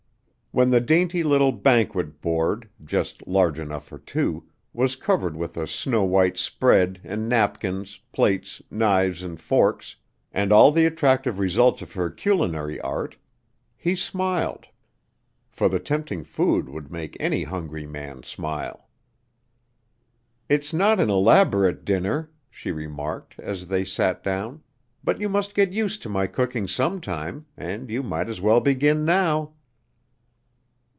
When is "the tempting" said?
15.69-16.25